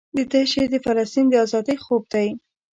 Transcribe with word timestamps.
دده 0.17 0.41
شعر 0.51 0.67
د 0.71 0.75
فلسطین 0.85 1.25
د 1.29 1.33
ازادۍ 1.45 1.75
خوب 1.83 2.03
دی. 2.13 2.27